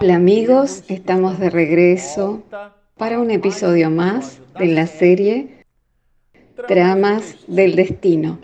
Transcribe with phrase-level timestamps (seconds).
[0.00, 2.44] Hola amigos, estamos de regreso
[2.96, 5.64] para un episodio más de la serie
[6.68, 8.38] Tramas del Destino.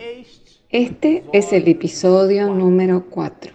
[0.69, 3.53] Este es el episodio número 4.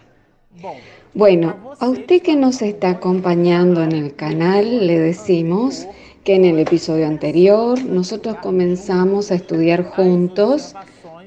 [1.13, 5.87] Bueno, a usted que nos está acompañando en el canal, le decimos
[6.25, 10.75] que en el episodio anterior nosotros comenzamos a estudiar juntos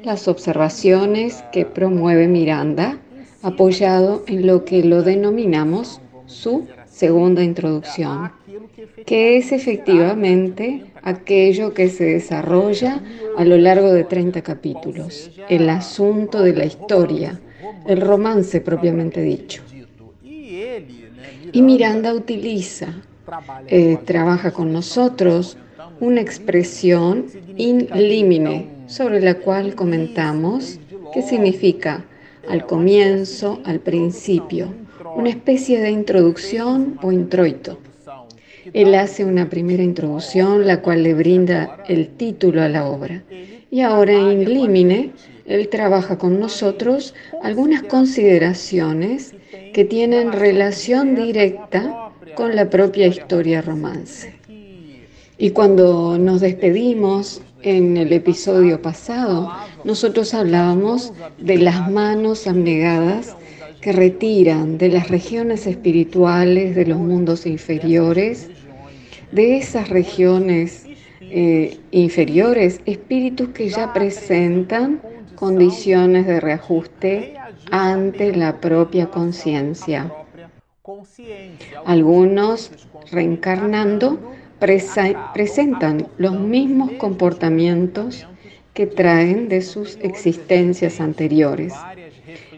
[0.03, 2.97] las observaciones que promueve Miranda,
[3.44, 6.02] apoyado en lo que lo denominamos
[6.33, 8.31] su segunda introducción,
[9.05, 13.01] que es efectivamente aquello que se desarrolla
[13.37, 17.39] a lo largo de 30 capítulos, el asunto de la historia,
[17.88, 19.61] el romance propiamente dicho.
[21.51, 22.88] Y Miranda utiliza,
[23.67, 25.57] eh, trabaja con nosotros,
[25.99, 30.79] una expresión in limine, sobre la cual comentamos
[31.13, 32.05] qué significa
[32.49, 34.73] al comienzo, al principio,
[35.16, 37.80] una especie de introducción o introito.
[38.73, 43.23] Él hace una primera introducción, la cual le brinda el título a la obra.
[43.70, 45.11] Y ahora en limine,
[45.45, 49.36] él trabaja con nosotros algunas consideraciones
[49.73, 54.33] que tienen relación directa con la propia historia romance.
[55.38, 59.52] Y cuando nos despedimos en el episodio pasado,
[59.83, 63.36] nosotros hablábamos de las manos abnegadas
[63.84, 68.50] que retiran de las regiones espirituales de los mundos inferiores,
[69.34, 70.88] de esas regiones
[71.20, 75.02] eh, inferiores, espíritus que ya presentan
[75.36, 77.34] condiciones de reajuste
[77.72, 80.14] ante la propia conciencia.
[81.86, 82.72] Algunos
[83.11, 84.17] reencarnando
[84.59, 88.26] presentan los mismos comportamientos
[88.73, 91.73] que traen de sus existencias anteriores.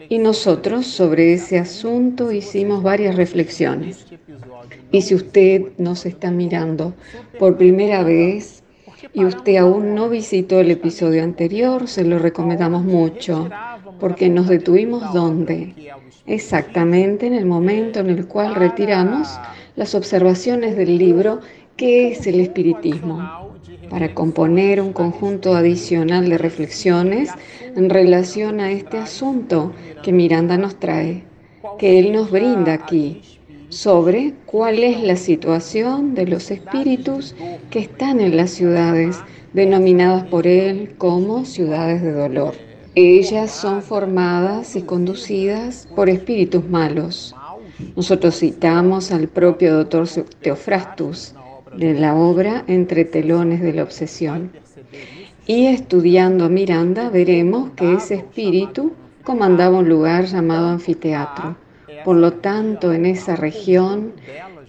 [0.08, 4.06] Y nosotros sobre ese asunto hicimos varias reflexiones.
[4.92, 6.94] Y si usted nos está mirando
[7.38, 8.62] por primera vez
[9.12, 13.50] y usted aún no visitó el episodio anterior, se lo recomendamos mucho,
[13.98, 15.74] porque nos detuvimos donde?
[16.26, 19.28] Exactamente en el momento en el cual retiramos
[19.74, 21.40] las observaciones del libro
[21.76, 23.45] ¿Qué es el espiritismo?
[23.90, 27.30] Para componer un conjunto adicional de reflexiones
[27.76, 31.24] en relación a este asunto que Miranda nos trae,
[31.78, 33.22] que él nos brinda aquí,
[33.68, 37.34] sobre cuál es la situación de los espíritus
[37.70, 39.18] que están en las ciudades
[39.52, 42.54] denominadas por él como ciudades de dolor.
[42.94, 47.34] Ellas son formadas y conducidas por espíritus malos.
[47.94, 50.08] Nosotros citamos al propio doctor
[50.40, 51.34] Teofrastus,
[51.76, 54.52] de la obra Entre telones de la obsesión.
[55.46, 58.92] Y estudiando Miranda veremos que ese espíritu
[59.22, 61.56] comandaba un lugar llamado anfiteatro.
[62.04, 64.12] Por lo tanto, en esa región,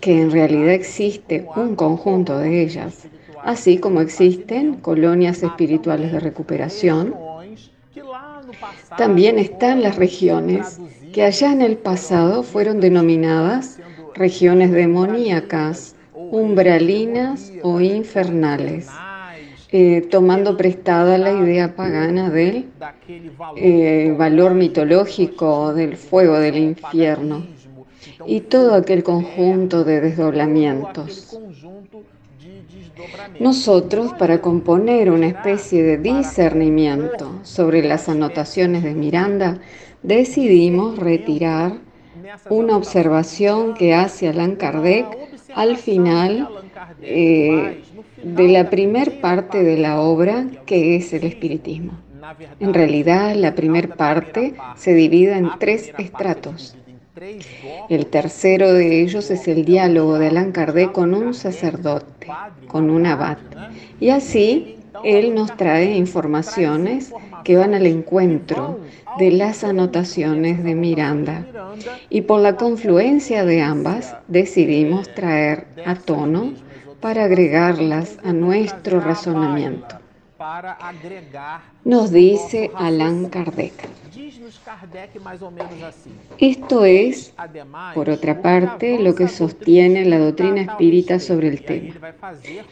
[0.02, 3.08] que en realidad existe un conjunto de ellas,
[3.44, 7.14] así como existen colonias espirituales de recuperación,
[8.98, 10.80] también están las regiones
[11.14, 13.80] que allá en el pasado fueron denominadas
[14.16, 15.96] regiones demoníacas
[16.32, 18.88] umbralinas o infernales,
[19.72, 22.70] eh, tomando prestada la idea pagana del
[23.56, 27.46] eh, valor mitológico del fuego del infierno
[28.26, 31.38] y todo aquel conjunto de desdoblamientos.
[33.40, 39.60] Nosotros, para componer una especie de discernimiento sobre las anotaciones de Miranda,
[40.02, 41.74] decidimos retirar
[42.50, 45.06] una observación que hace Allan Kardec
[45.58, 46.48] al final
[47.02, 47.82] eh,
[48.24, 51.94] de la primer parte de la obra, que es el espiritismo.
[52.60, 56.78] En realidad, la primera parte se divide en tres estratos.
[57.90, 62.28] El tercero de ellos es el diálogo de Allan Kardec con un sacerdote,
[62.68, 63.40] con un abad.
[64.00, 67.14] Y así él nos trae informaciones
[67.44, 68.80] que van al encuentro
[69.18, 71.46] de las anotaciones de Miranda.
[72.10, 76.54] Y por la confluencia de ambas decidimos traer a tono
[77.00, 79.98] para agregarlas a nuestro razonamiento.
[81.84, 83.74] Nos dice Allan Kardec.
[86.38, 87.34] Esto es,
[87.94, 91.96] por otra parte, lo que sostiene la doctrina espírita sobre el tema.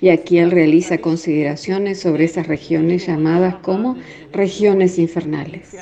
[0.01, 3.97] Y aquí él realiza consideraciones sobre esas regiones llamadas como
[4.31, 5.75] regiones infernales.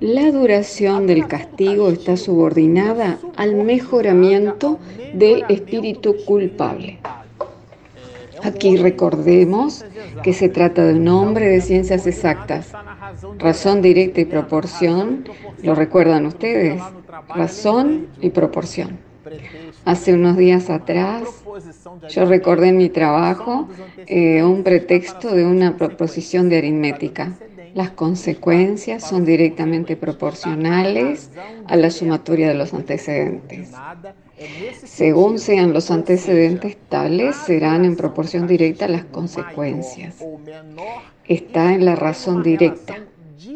[0.00, 4.78] La duración del castigo está subordinada al mejoramiento
[5.12, 7.00] del espíritu culpable.
[8.42, 9.84] Aquí recordemos
[10.22, 12.72] que se trata de un hombre de ciencias exactas.
[13.38, 15.24] Razón directa y proporción,
[15.62, 16.82] ¿lo recuerdan ustedes?
[17.28, 18.98] Razón y proporción.
[19.84, 21.22] Hace unos días atrás
[22.08, 23.68] yo recordé en mi trabajo
[24.06, 27.32] eh, un pretexto de una proposición de aritmética.
[27.74, 31.30] Las consecuencias son directamente proporcionales
[31.66, 33.70] a la sumatoria de los antecedentes.
[34.84, 40.16] Según sean los antecedentes tales, serán en proporción directa las consecuencias.
[41.26, 42.96] Está en la razón directa.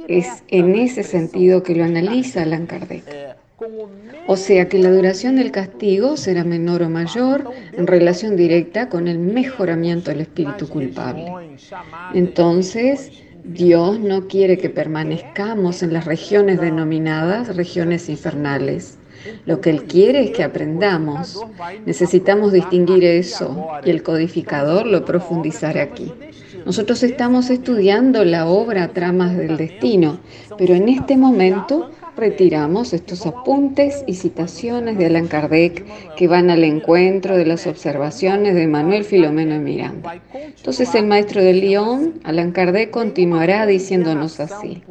[0.09, 3.05] Es en ese sentido que lo analiza Allan Kardec.
[4.27, 9.07] O sea que la duración del castigo será menor o mayor en relación directa con
[9.07, 11.27] el mejoramiento del espíritu culpable.
[12.13, 13.13] Entonces,
[13.45, 18.99] Dios no quiere que permanezcamos en las regiones denominadas regiones infernales.
[19.47, 21.45] Lo que Él quiere es que aprendamos.
[21.87, 26.13] Necesitamos distinguir eso y el codificador lo profundizará aquí.
[26.65, 30.19] Nosotros estamos estudiando la obra Tramas del Destino,
[30.57, 35.85] pero en este momento retiramos estos apuntes y citaciones de Allan Kardec
[36.17, 40.21] que van al encuentro de las observaciones de Manuel Filomeno Miranda.
[40.33, 44.83] Entonces el maestro de Lyon, Allan Kardec, continuará diciéndonos así.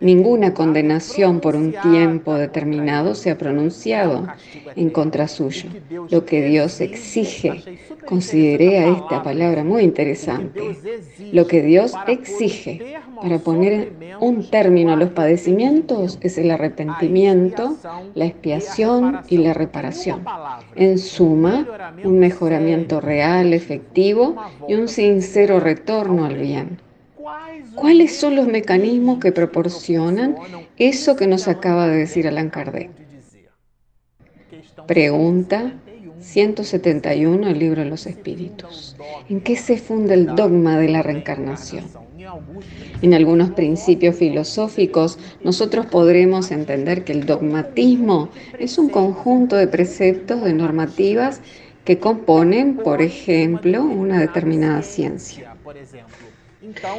[0.00, 4.26] Ninguna condenación por un tiempo determinado se ha pronunciado
[4.76, 5.68] en contra suyo.
[6.10, 7.62] Lo que Dios exige,
[8.06, 10.60] consideré a esta palabra muy interesante,
[11.32, 17.76] lo que Dios exige para poner un término a los padecimientos es el arrepentimiento,
[18.14, 20.24] la expiación y la reparación.
[20.76, 21.66] En suma,
[22.04, 24.36] un mejoramiento real, efectivo
[24.68, 26.80] y un sincero retorno al bien.
[27.74, 30.36] ¿Cuáles son los mecanismos que proporcionan
[30.76, 32.90] eso que nos acaba de decir Allan Kardec?
[34.86, 35.72] Pregunta
[36.22, 38.96] 171 el libro de los espíritus.
[39.28, 41.84] ¿En qué se funda el dogma de la reencarnación?
[43.02, 48.28] En algunos principios filosóficos, nosotros podremos entender que el dogmatismo
[48.58, 51.40] es un conjunto de preceptos, de normativas
[51.84, 55.56] que componen, por ejemplo, una determinada ciencia.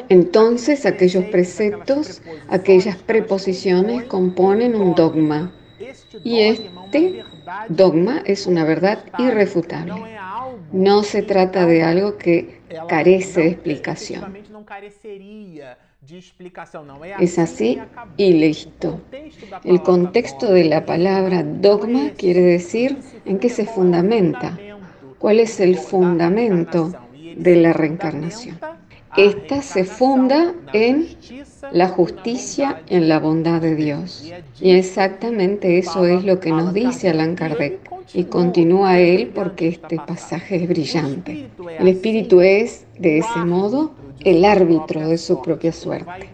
[0.10, 5.54] Entonces, aquellos preceptos, aquellas preposiciones componen un dogma.
[6.24, 7.24] Y este
[7.70, 9.94] dogma es una verdad irrefutable.
[10.72, 14.43] No se trata de algo que carece de explicación.
[17.20, 17.80] Es así
[18.18, 19.02] y listo.
[19.64, 24.58] El contexto de la palabra dogma quiere decir en qué se fundamenta,
[25.20, 26.92] cuál es el fundamento
[27.36, 28.60] de la reencarnación.
[29.16, 31.08] Esta se funda en
[31.72, 34.32] la justicia y en la bondad de Dios.
[34.60, 37.93] Y exactamente eso es lo que nos dice Allan Kardec.
[38.14, 41.48] Y continúa él porque este pasaje es brillante.
[41.80, 46.30] El espíritu es, de ese modo, el árbitro de su propia suerte.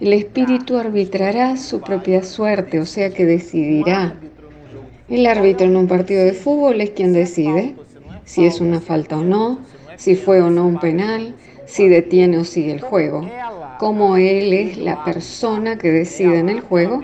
[0.00, 4.16] El espíritu arbitrará su propia suerte, o sea que decidirá.
[5.08, 7.74] El árbitro en un partido de fútbol es quien decide
[8.24, 9.60] si es una falta o no,
[9.96, 11.34] si fue o no un penal,
[11.66, 13.28] si detiene o sigue el juego.
[13.78, 17.02] Como él es la persona que decide en el juego,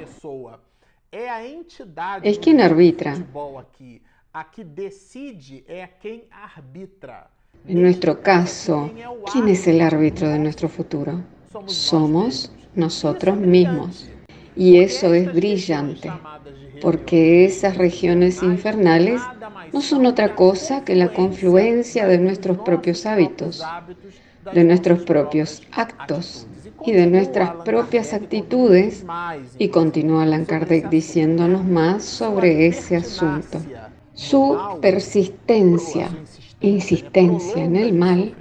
[2.23, 3.17] es quien arbitra.
[7.67, 8.91] En nuestro caso,
[9.33, 11.23] ¿quién es el árbitro de nuestro futuro?
[11.67, 14.09] Somos nosotros mismos.
[14.55, 16.11] Y eso es brillante,
[16.83, 19.23] porque esas regiones infernales
[19.73, 23.63] no son otra cosa que la confluencia de nuestros propios hábitos,
[24.55, 26.47] de nuestros propios actos
[26.85, 29.05] y de nuestras propias actitudes.
[29.59, 33.61] Y continúa Allan Kardec diciéndonos más sobre ese asunto.
[34.15, 36.09] Su persistencia,
[36.61, 38.35] insistencia en el mal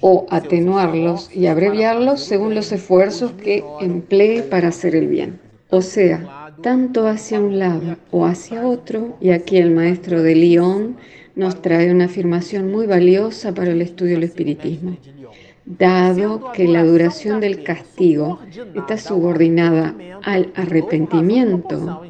[0.00, 5.40] o atenuarlos y abreviarlos según los esfuerzos que emplee para hacer el bien.
[5.70, 10.96] O sea, tanto hacia un lado o hacia otro, y aquí el maestro de Lyon
[11.34, 14.96] nos trae una afirmación muy valiosa para el estudio del espiritismo
[15.66, 18.38] dado que la duración del castigo
[18.74, 22.02] está subordinada al arrepentimiento,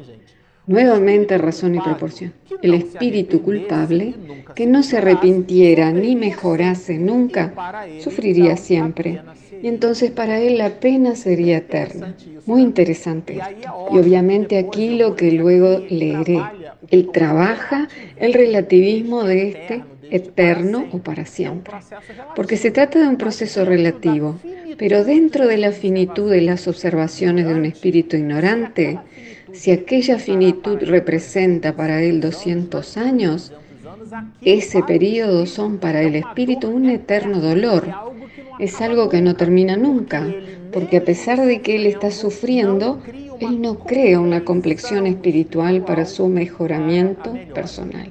[0.67, 2.33] nuevamente razón y proporción.
[2.61, 4.13] El espíritu culpable,
[4.55, 7.53] que no se arrepintiera ni mejorase nunca,
[7.99, 9.21] sufriría siempre.
[9.61, 12.15] Y entonces para él la pena sería eterna.
[12.45, 13.87] Muy interesante esto.
[13.91, 16.41] Y obviamente aquí lo que luego leeré.
[16.89, 17.87] Él trabaja
[18.17, 21.75] el relativismo de este eterno o para siempre.
[22.35, 24.39] Porque se trata de un proceso relativo,
[24.77, 28.99] pero dentro de la finitud de las observaciones de un espíritu ignorante,
[29.53, 33.53] si aquella finitud representa para él 200 años,
[34.41, 37.85] ese periodo son para el espíritu un eterno dolor.
[38.59, 40.25] Es algo que no termina nunca,
[40.71, 43.01] porque a pesar de que él está sufriendo,
[43.39, 48.09] él no crea una complexión espiritual para su mejoramiento personal.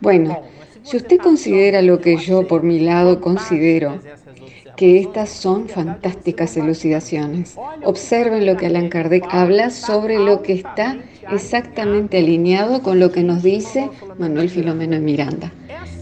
[0.00, 0.42] Bueno,
[0.88, 3.98] si usted considera lo que yo por mi lado considero,
[4.74, 7.56] que estas son fantásticas elucidaciones.
[7.84, 10.96] Observen lo que Allan Kardec habla sobre lo que está
[11.30, 15.52] exactamente alineado con lo que nos dice Manuel Filomeno Miranda.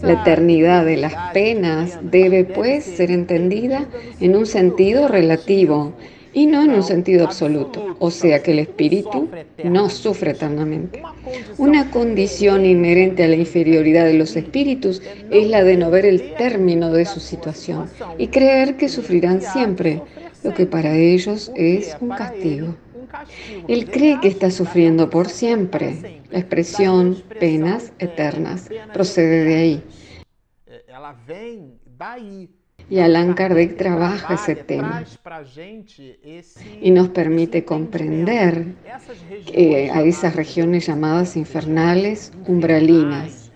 [0.01, 3.87] La eternidad de las penas debe, pues, ser entendida
[4.21, 5.93] en un sentido relativo
[6.37, 9.27] y no en un sentido absoluto, o sea que el espíritu
[9.63, 11.01] no sufre eternamente.
[11.57, 15.01] Una condición inherente a la inferioridad de los espíritus
[15.31, 17.89] es la de no ver el término de su situación
[18.19, 20.03] y creer que sufrirán siempre,
[20.43, 22.75] lo que para ellos es un castigo.
[23.67, 26.21] Él cree que está sufriendo por siempre.
[26.29, 29.83] La expresión penas eternas procede de ahí.
[32.89, 35.03] Y Allan Kardec trabaja ese tema.
[36.81, 38.75] y nos permite comprender
[39.45, 43.51] que a esas regiones llamadas infernales, umbralinas.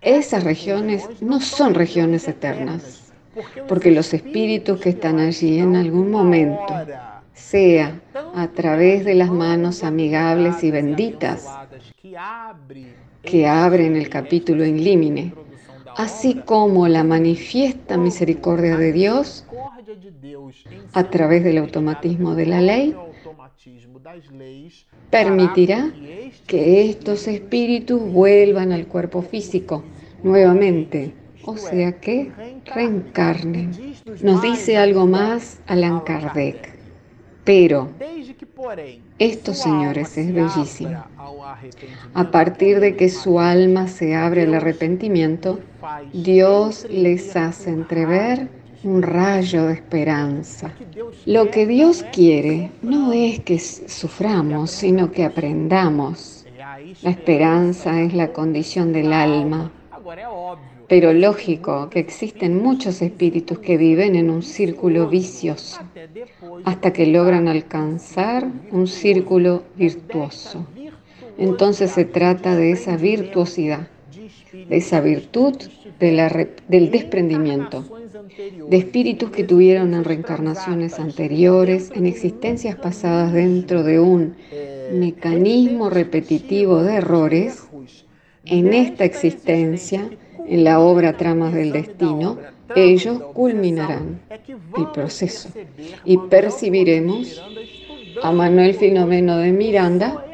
[0.00, 3.12] Esas regiones no son regiones eternas,
[3.66, 6.66] porque los espíritus que están allí en algún momento,
[7.32, 8.00] sea
[8.34, 11.46] a través de las manos amigables y benditas
[13.22, 15.32] que abren el capítulo en límine,
[15.96, 19.46] así como la manifiesta misericordia de Dios
[20.92, 22.94] a través del automatismo de la ley,
[25.10, 25.90] permitirá
[26.46, 29.84] que estos espíritus vuelvan al cuerpo físico
[30.22, 32.30] nuevamente, o sea que
[32.74, 33.70] reencarnen.
[34.22, 36.75] Nos dice algo más Allan Kardec.
[37.46, 37.88] Pero
[39.20, 41.04] esto, señores, es bellísimo.
[42.12, 45.60] A partir de que su alma se abre al arrepentimiento,
[46.12, 48.48] Dios les hace entrever
[48.82, 50.72] un rayo de esperanza.
[51.24, 56.44] Lo que Dios quiere no es que suframos, sino que aprendamos.
[57.02, 59.70] La esperanza es la condición del alma.
[60.88, 65.80] Pero lógico que existen muchos espíritus que viven en un círculo vicioso
[66.64, 70.66] hasta que logran alcanzar un círculo virtuoso.
[71.38, 73.88] Entonces se trata de esa virtuosidad,
[74.68, 75.56] de esa virtud
[75.98, 77.84] del desprendimiento,
[78.68, 84.36] de espíritus que tuvieron en reencarnaciones anteriores, en existencias pasadas dentro de un
[84.92, 87.66] mecanismo repetitivo de errores,
[88.44, 90.08] en esta existencia
[90.48, 92.38] en la obra Tramas del Destino,
[92.74, 94.20] ellos culminarán
[94.76, 95.48] el proceso
[96.04, 97.42] y percibiremos
[98.22, 100.24] a Manuel Filomeno de Miranda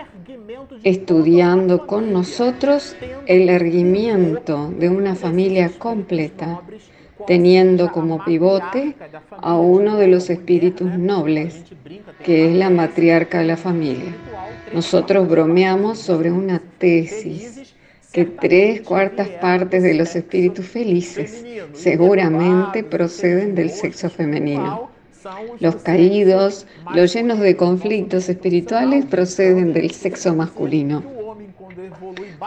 [0.83, 6.61] estudiando con nosotros el erguimiento de una familia completa,
[7.27, 8.97] teniendo como pivote
[9.31, 11.63] a uno de los espíritus nobles,
[12.25, 14.13] que es la matriarca de la familia.
[14.75, 17.75] Nosotros bromeamos sobre una tesis
[18.13, 24.91] que tres cuartas partes de los espíritus felices seguramente proceden del sexo femenino.
[25.61, 31.03] Los caídos, los llenos de conflictos espirituales proceden del sexo masculino.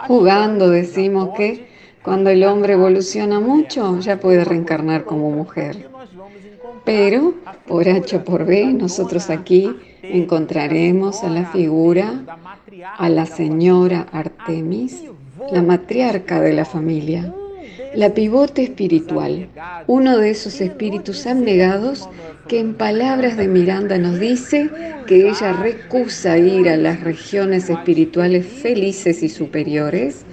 [0.06, 1.66] Jugando decimos que
[2.02, 5.88] cuando el hombre evoluciona mucho ya puede reencarnar como mujer.
[6.84, 7.34] Pero
[7.66, 12.22] por H o por B nosotros aquí encontraremos a la figura,
[12.96, 15.02] a la señora Artemis,
[15.52, 17.32] la matriarca de la familia,
[17.94, 19.48] la pivote espiritual,
[19.86, 22.08] uno de esos espíritus abnegados
[22.48, 24.70] que en palabras de Miranda nos dice
[25.06, 30.24] que ella recusa ir a las regiones espirituales felices y superiores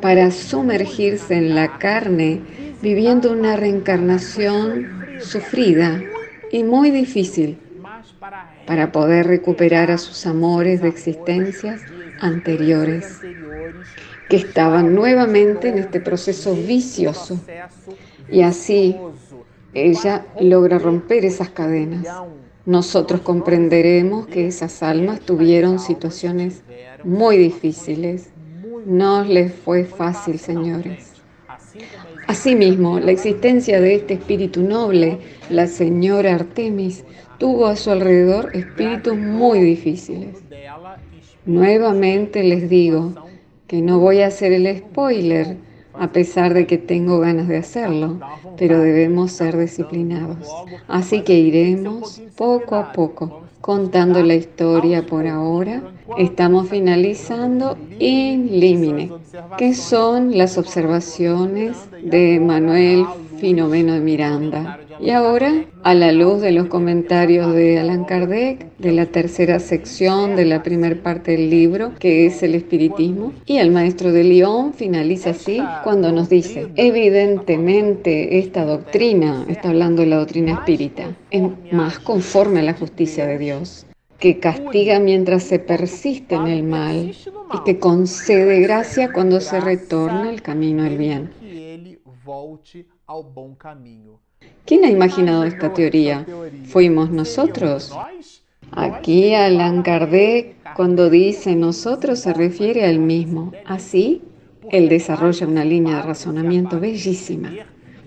[0.00, 2.40] para sumergirse en la carne
[2.82, 4.88] viviendo una reencarnación
[5.20, 6.02] sufrida
[6.50, 7.58] y muy difícil
[8.66, 11.84] para poder recuperar a sus amores de existencias
[12.18, 13.22] anteriores
[14.32, 17.38] que estaban nuevamente en este proceso vicioso.
[18.30, 18.96] Y así
[19.74, 22.06] ella logra romper esas cadenas.
[22.64, 26.62] Nosotros comprenderemos que esas almas tuvieron situaciones
[27.04, 28.30] muy difíciles.
[28.86, 31.12] No les fue fácil, señores.
[32.26, 35.18] Asimismo, la existencia de este espíritu noble,
[35.50, 37.04] la señora Artemis,
[37.36, 40.38] tuvo a su alrededor espíritus muy difíciles.
[41.44, 43.12] Nuevamente les digo,
[43.80, 45.56] no voy a hacer el spoiler,
[45.94, 48.18] a pesar de que tengo ganas de hacerlo,
[48.58, 50.48] pero debemos ser disciplinados.
[50.88, 55.82] Así que iremos poco a poco contando la historia por ahora.
[56.18, 59.10] Estamos finalizando in limine,
[59.56, 63.06] que son las observaciones de Manuel
[63.42, 64.78] Finomeno de Miranda.
[65.00, 70.36] Y ahora, a la luz de los comentarios de Allan Kardec, de la tercera sección
[70.36, 74.72] de la primera parte del libro, que es el espiritismo, y el maestro de Lyon
[74.74, 81.42] finaliza así cuando nos dice, evidentemente esta doctrina, está hablando de la doctrina espírita, es
[81.72, 83.86] más conforme a la justicia de Dios
[84.20, 87.12] que castiga mientras se persiste en el mal
[87.54, 91.30] y que concede gracia cuando se retorna al camino del bien.
[94.64, 96.26] ¿Quién ha imaginado esta teoría?
[96.64, 97.92] ¿Fuimos nosotros?
[98.70, 103.52] Aquí Allan Kardec, cuando dice nosotros, se refiere al mismo.
[103.66, 104.22] Así,
[104.70, 107.52] él desarrolla una línea de razonamiento bellísima,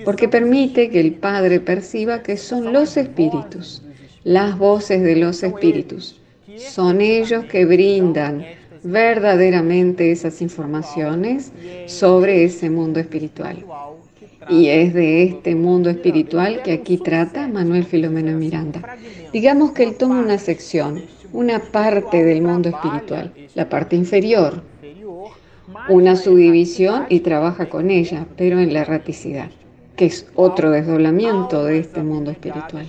[0.03, 3.83] porque permite que el Padre perciba que son los espíritus
[4.25, 6.19] las voces de los espíritus.
[6.57, 8.43] Son ellos que brindan
[8.83, 11.51] verdaderamente esas informaciones
[11.85, 13.63] sobre ese mundo espiritual.
[14.49, 18.97] Y es de este mundo espiritual que aquí trata Manuel Filomeno Miranda.
[19.33, 24.61] Digamos que él toma una sección, una parte del mundo espiritual, la parte inferior,
[25.89, 29.49] una subdivisión y trabaja con ella, pero en la erraticidad,
[29.95, 32.85] que es otro desdoblamiento de este mundo espiritual.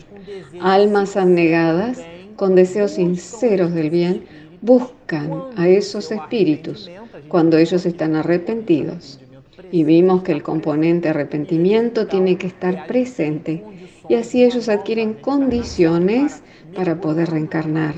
[0.61, 2.03] Almas abnegadas,
[2.37, 4.25] con deseos sinceros del bien,
[4.61, 6.91] buscan a esos espíritus
[7.29, 9.21] cuando ellos están arrepentidos.
[9.73, 13.65] Y vimos que el componente arrepentimiento tiene que estar presente
[14.09, 16.43] y así ellos adquieren condiciones
[16.75, 17.95] para poder reencarnar.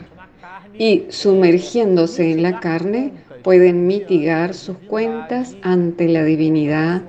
[0.79, 3.13] Y sumergiéndose en la carne
[3.43, 7.03] pueden mitigar sus cuentas ante la divinidad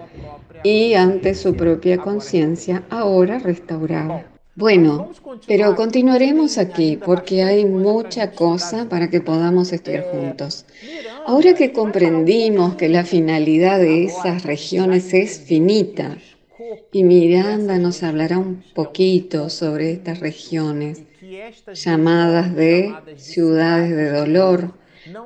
[0.64, 4.26] y ante su propia conciencia ahora restaurada.
[4.56, 5.12] Bueno,
[5.48, 10.66] pero continuaremos aquí porque hay mucha cosa para que podamos estudiar juntos.
[11.32, 16.18] Ahora que comprendimos que la finalidad de esas regiones es finita,
[16.92, 21.04] y Miranda nos hablará un poquito sobre estas regiones
[21.76, 24.74] llamadas de ciudades de dolor,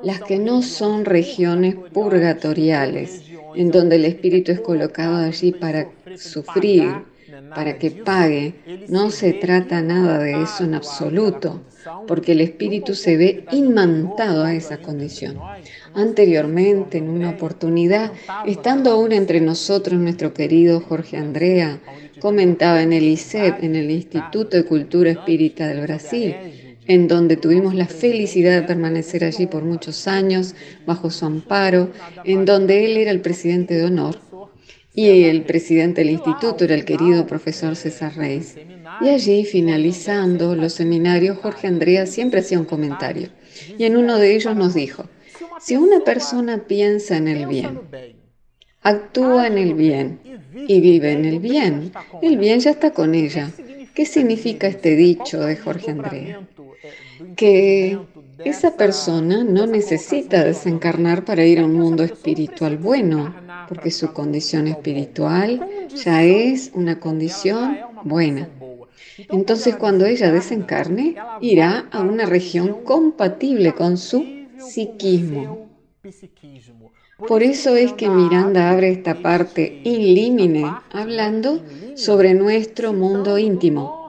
[0.02, 3.22] las que no son regiones purgatoriales,
[3.56, 6.96] en donde el espíritu es colocado allí para sufrir
[7.54, 8.54] para que pague.
[8.88, 11.62] No se trata nada de eso en absoluto,
[12.06, 15.38] porque el espíritu se ve inmantado a esa condición.
[15.94, 18.12] Anteriormente, en una oportunidad,
[18.46, 21.80] estando aún entre nosotros nuestro querido Jorge Andrea,
[22.20, 26.34] comentaba en el ICEP, en el Instituto de Cultura Espírita del Brasil,
[26.86, 30.54] en donde tuvimos la felicidad de permanecer allí por muchos años,
[30.86, 31.90] bajo su amparo,
[32.24, 34.18] en donde él era el presidente de honor,
[34.94, 38.56] y el presidente del instituto era el querido profesor César Reis.
[39.00, 43.30] Y allí, finalizando los seminarios, Jorge Andrea siempre hacía un comentario.
[43.76, 45.06] Y en uno de ellos nos dijo,
[45.60, 47.80] si una persona piensa en el bien,
[48.82, 50.20] actúa en el bien
[50.68, 53.50] y vive en el bien, el bien ya está con ella.
[53.94, 56.40] ¿Qué significa este dicho de Jorge Andrea?
[57.36, 57.98] Que
[58.38, 63.34] esa persona no necesita desencarnar para ir a un mundo espiritual bueno,
[63.68, 68.48] porque su condición espiritual ya es una condición buena.
[69.30, 74.24] Entonces cuando ella desencarne, irá a una región compatible con su
[74.58, 75.68] psiquismo.
[77.28, 81.62] Por eso es que Miranda abre esta parte in limine hablando
[81.94, 84.03] sobre nuestro mundo íntimo.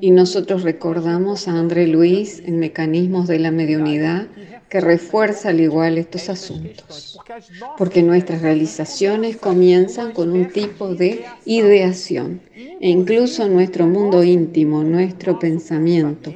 [0.00, 4.28] Y nosotros recordamos a André Luis en Mecanismos de la Mediunidad
[4.68, 7.18] que refuerza al igual estos asuntos,
[7.76, 15.38] porque nuestras realizaciones comienzan con un tipo de ideación e incluso nuestro mundo íntimo, nuestro
[15.38, 16.34] pensamiento,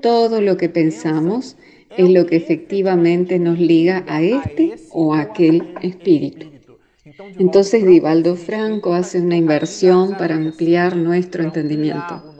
[0.00, 1.56] todo lo que pensamos
[1.96, 6.54] es lo que efectivamente nos liga a este o a aquel espíritu.
[7.38, 12.33] Entonces Divaldo Franco hace una inversión para ampliar nuestro entendimiento.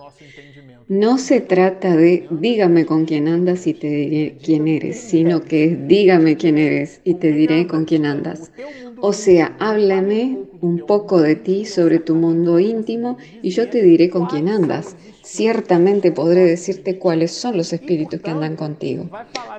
[0.89, 5.65] No se trata de dígame con quién andas y te diré quién eres, sino que
[5.65, 8.53] es dígame quién eres y te diré con quién andas.
[8.99, 14.09] O sea, háblame un poco de ti, sobre tu mundo íntimo, y yo te diré
[14.09, 14.97] con quién andas.
[15.23, 19.11] Ciertamente podré decirte cuáles son los espíritus que andan contigo.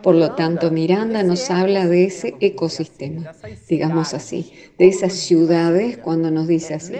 [0.02, 3.34] Por lo tanto, Miranda nos habla de ese ecosistema,
[3.70, 6.96] digamos así, de esas ciudades cuando nos dice así.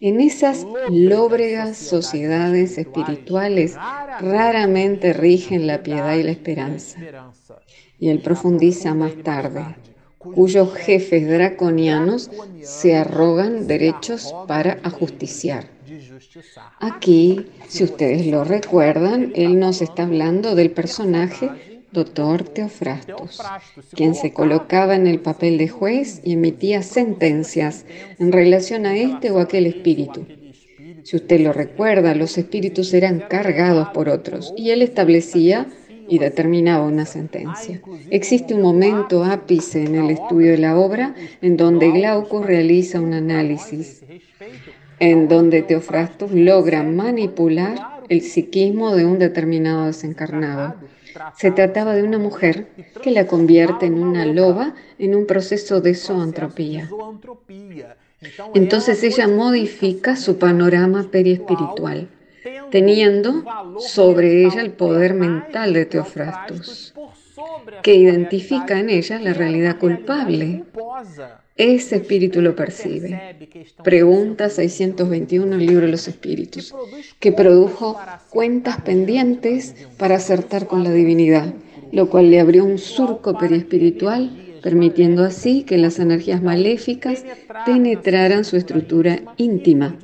[0.00, 3.76] En esas lóbregas sociedades espirituales
[4.20, 6.98] raramente rigen la piedad y la esperanza.
[8.00, 9.64] Y él profundiza más tarde
[10.34, 12.30] cuyos jefes draconianos
[12.62, 15.68] se arrogan derechos para ajusticiar.
[16.80, 21.50] Aquí, si ustedes lo recuerdan, él nos está hablando del personaje
[21.92, 23.40] Doctor Teofrastos,
[23.94, 27.86] quien se colocaba en el papel de juez y emitía sentencias
[28.18, 30.26] en relación a este o aquel espíritu.
[31.04, 35.68] Si usted lo recuerda, los espíritus eran cargados por otros y él establecía
[36.08, 37.80] y determinaba una sentencia.
[38.10, 43.14] Existe un momento ápice en el estudio de la obra en donde Glauco realiza un
[43.14, 44.04] análisis,
[44.98, 50.74] en donde Teofrastus logra manipular el psiquismo de un determinado desencarnado.
[51.36, 52.68] Se trataba de una mujer
[53.02, 56.90] que la convierte en una loba en un proceso de zoantropía.
[58.54, 62.08] Entonces ella modifica su panorama periespiritual
[62.76, 63.42] teniendo
[63.78, 66.92] sobre ella el poder mental de Teofrastus,
[67.82, 70.64] que identifica en ella la realidad culpable.
[71.56, 73.34] Ese espíritu lo percibe.
[73.82, 76.74] Pregunta 621 el libro de los espíritus,
[77.18, 81.54] que produjo cuentas pendientes para acertar con la divinidad,
[81.92, 87.24] lo cual le abrió un surco periespiritual permitiendo así que las energías maléficas
[87.64, 89.96] penetraran su estructura íntima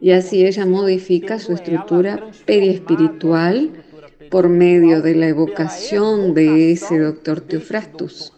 [0.00, 3.84] y así ella modifica su estructura periespiritual
[4.30, 8.32] por medio de la evocación de ese doctor Teofrastus,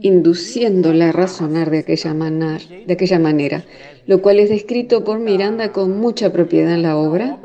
[0.00, 3.64] induciéndola a razonar de aquella, de aquella manera,
[4.06, 7.38] lo cual es descrito por Miranda con mucha propiedad en la obra,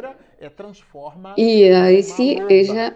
[1.36, 2.96] y ahí sí ella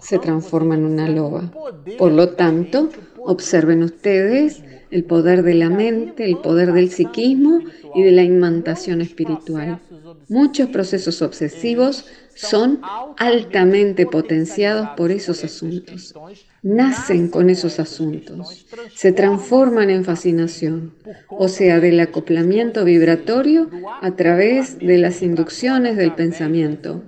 [0.00, 1.50] se transforma en una loba.
[1.98, 7.60] Por lo tanto, observen ustedes el poder de la mente, el poder del psiquismo
[7.94, 9.80] y de la imantación espiritual.
[10.28, 12.80] Muchos procesos obsesivos son
[13.16, 16.14] altamente potenciados por esos asuntos.
[16.62, 20.92] Nacen con esos asuntos, se transforman en fascinación,
[21.28, 23.70] o sea, del acoplamiento vibratorio
[24.02, 27.02] a través de las inducciones del pensamiento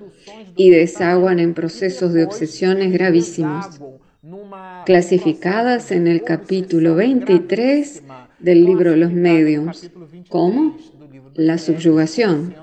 [0.56, 3.80] y desaguan en procesos de obsesiones gravísimos
[4.84, 8.02] clasificadas en el capítulo 23
[8.38, 9.90] del libro Los Mediums,
[10.28, 10.76] como
[11.34, 12.54] la subyugación.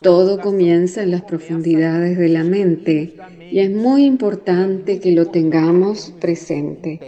[0.00, 3.14] Todo comienza en las profundidades de la mente
[3.50, 7.00] y es muy importante que lo tengamos presente.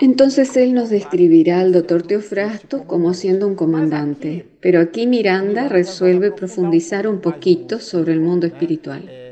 [0.00, 6.30] Entonces él nos describirá al doctor Teofrasto como siendo un comandante, pero aquí Miranda resuelve
[6.30, 9.29] profundizar un poquito sobre el mundo espiritual.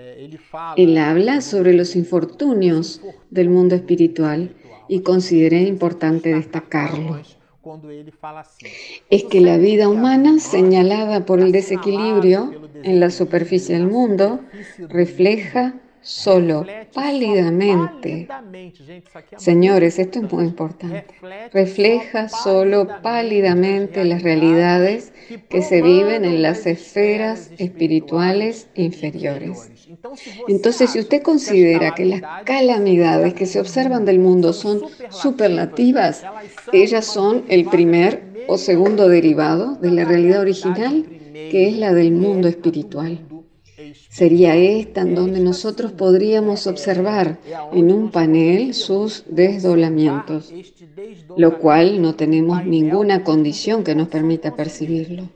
[0.76, 3.00] Él habla sobre los infortunios
[3.30, 4.54] del mundo espiritual
[4.88, 7.20] y consideré importante destacarlo.
[9.10, 14.40] Es que la vida humana, señalada por el desequilibrio en la superficie del mundo,
[14.88, 18.26] refleja solo pálidamente.
[19.36, 21.04] Señores, esto es muy importante.
[21.52, 25.12] Refleja solo pálidamente las realidades
[25.48, 29.77] que se viven en las esferas espirituales inferiores.
[30.48, 36.24] Entonces, si usted considera que las calamidades que se observan del mundo son superlativas,
[36.72, 42.12] ellas son el primer o segundo derivado de la realidad original, que es la del
[42.12, 43.27] mundo espiritual.
[44.18, 47.38] Sería esta en donde nosotros podríamos observar
[47.72, 50.52] en un panel sus desdoblamientos,
[51.36, 55.28] lo cual no tenemos ninguna condición que nos permita percibirlo.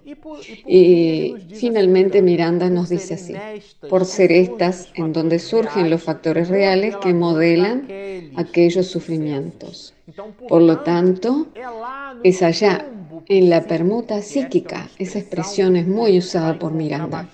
[0.66, 3.34] Y finalmente Miranda nos dice así,
[3.88, 7.86] por ser estas en donde surgen los factores reales que modelan
[8.34, 9.94] aquellos sufrimientos.
[10.48, 11.46] Por lo tanto,
[12.24, 12.84] es allá
[13.28, 17.28] en la permuta psíquica, esa expresión es muy usada por Miranda.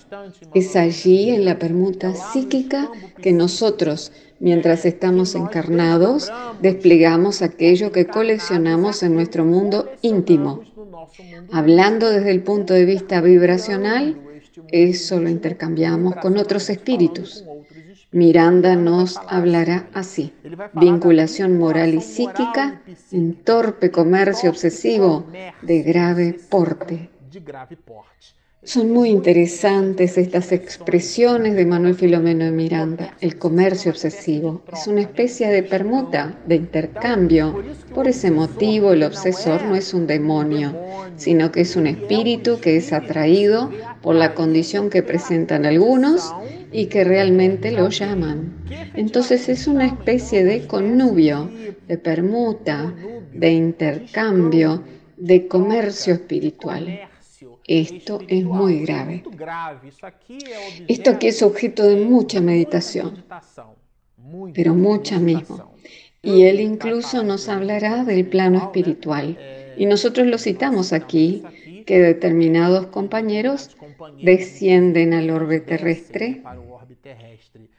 [0.54, 2.90] Es allí en la permuta psíquica
[3.22, 10.62] que nosotros, mientras estamos encarnados, desplegamos aquello que coleccionamos en nuestro mundo íntimo.
[11.52, 14.16] Hablando desde el punto de vista vibracional,
[14.70, 17.44] eso lo intercambiamos con otros espíritus.
[18.10, 20.32] Miranda nos hablará así.
[20.72, 25.26] Vinculación moral y psíquica en torpe comercio obsesivo
[25.62, 27.10] de grave porte.
[28.64, 33.16] Son muy interesantes estas expresiones de Manuel Filomeno de Miranda.
[33.20, 37.62] El comercio obsesivo es una especie de permuta, de intercambio.
[37.94, 40.74] Por ese motivo, el obsesor no es un demonio,
[41.16, 43.70] sino que es un espíritu que es atraído
[44.02, 46.34] por la condición que presentan algunos
[46.72, 48.54] y que realmente lo llaman.
[48.94, 51.48] Entonces es una especie de connubio,
[51.86, 52.92] de permuta,
[53.32, 54.82] de intercambio,
[55.16, 57.07] de comercio espiritual.
[57.68, 59.22] Esto es muy grave.
[60.88, 63.24] Esto aquí es objeto de mucha meditación,
[64.54, 65.74] pero mucha mismo.
[66.22, 69.38] Y él incluso nos hablará del plano espiritual,
[69.76, 71.44] Y nosotros lo citamos aquí,
[71.86, 73.76] que determinados compañeros
[74.20, 76.42] descienden al orbe terrestre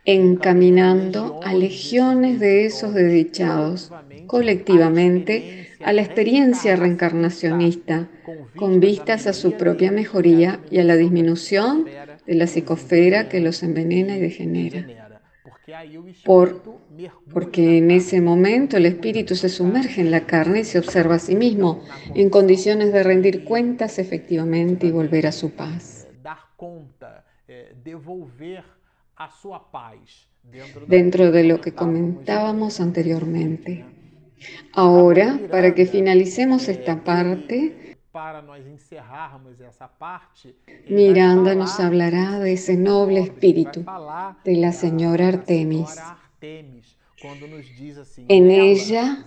[0.05, 3.91] encaminando a legiones de esos desdichados
[4.27, 8.07] colectivamente a la experiencia reencarnacionista
[8.55, 11.85] con vistas a su propia mejoría y a la disminución
[12.25, 14.85] de la psicosfera que los envenena y degenera.
[16.25, 16.61] Por,
[17.31, 21.19] porque en ese momento el espíritu se sumerge en la carne y se observa a
[21.19, 21.83] sí mismo
[22.15, 26.07] en condiciones de rendir cuentas efectivamente y volver a su paz.
[30.87, 33.85] Dentro de lo que comentábamos anteriormente.
[34.73, 37.97] Ahora, para que finalicemos esta parte,
[40.89, 43.85] Miranda nos hablará de ese noble espíritu
[44.43, 45.95] de la señora Artemis.
[48.27, 49.25] En ella,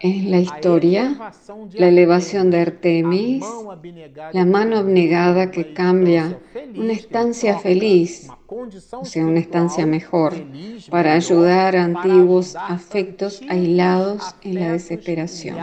[0.00, 1.32] en la historia,
[1.72, 3.44] la elevación de Artemis,
[4.32, 6.40] la mano abnegada que cambia
[6.74, 8.28] una estancia feliz,
[8.92, 10.34] o sea, una estancia mejor,
[10.90, 15.58] para ayudar a antiguos afectos aislados en la desesperación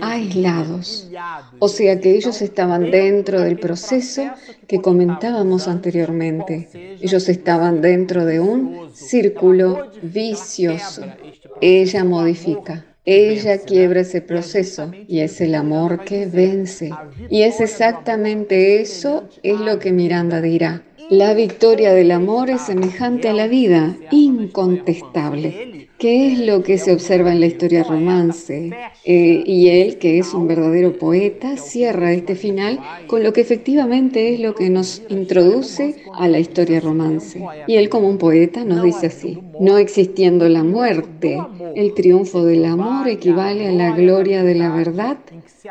[0.00, 1.10] aislados.
[1.58, 4.30] O sea que ellos estaban dentro del proceso
[4.66, 6.68] que comentábamos anteriormente.
[7.00, 11.02] Ellos estaban dentro de un círculo vicioso.
[11.60, 12.84] Ella modifica.
[13.04, 16.90] Ella quiebra ese proceso y es el amor que vence.
[17.30, 20.82] Y es exactamente eso es lo que Miranda dirá.
[21.08, 26.92] La victoria del amor es semejante a la vida, incontestable, ¿Qué es lo que se
[26.92, 28.70] observa en la historia romance.
[29.04, 34.32] Eh, y él, que es un verdadero poeta, cierra este final con lo que efectivamente
[34.32, 37.44] es lo que nos introduce a la historia romance.
[37.66, 41.42] Y él como un poeta nos dice así, no existiendo la muerte,
[41.74, 45.18] el triunfo del amor equivale a la gloria de la verdad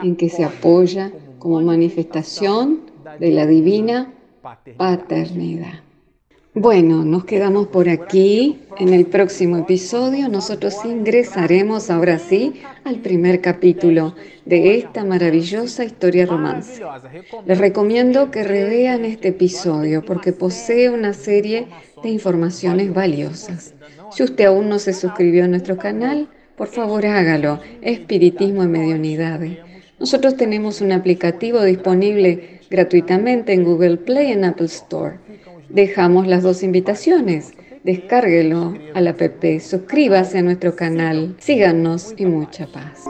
[0.01, 2.81] en que se apoya como manifestación
[3.19, 4.13] de la divina
[4.75, 5.87] paternidad.
[6.53, 8.57] Bueno, nos quedamos por aquí.
[8.79, 16.25] En el próximo episodio nosotros ingresaremos ahora sí al primer capítulo de esta maravillosa historia
[16.25, 16.83] romance.
[17.45, 21.67] Les recomiendo que revean este episodio porque posee una serie
[22.03, 23.73] de informaciones valiosas.
[24.11, 27.59] Si usted aún no se suscribió a nuestro canal, por favor hágalo.
[27.81, 29.57] Espiritismo en Mediunidades.
[29.99, 35.17] Nosotros tenemos un aplicativo disponible gratuitamente en Google Play y en Apple Store.
[35.69, 37.53] Dejamos las dos invitaciones.
[37.87, 43.05] Descárguelo a la app, suscríbase a nuestro canal, síganos y mucha paz.